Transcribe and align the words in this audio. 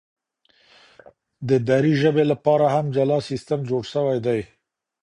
د 1.49 1.49
دري 1.67 1.93
ژبي 2.01 2.23
لپاره 2.31 2.65
هم 2.75 2.85
جلا 2.95 3.19
سیستم 3.29 3.59
جوړ 3.69 3.83
سوی 3.93 4.17
دی. 4.25 4.39